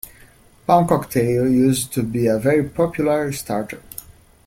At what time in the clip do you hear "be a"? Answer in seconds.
2.01-2.39